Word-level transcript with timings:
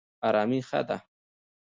ارامي 0.27 0.59
ښه 0.67 0.81
ده. 0.87 0.97